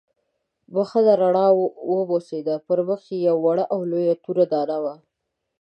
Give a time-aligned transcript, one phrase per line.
[0.73, 1.47] بښنه رڼا
[1.93, 4.95] وموسېده، پر مخ یې یوه وړه او لویه توره دانه وه.